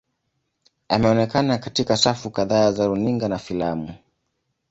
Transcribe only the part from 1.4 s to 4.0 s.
katika safu kadhaa za runinga na filamu.